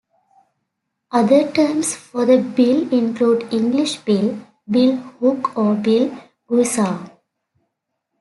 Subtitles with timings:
[1.11, 7.11] Other terms for the bill include English bill, bill hook or bill-guisarme.